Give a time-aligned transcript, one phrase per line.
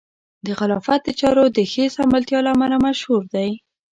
[0.45, 3.49] د خلافت د چارو د ښې سمبالتیا له امله مشهور دی.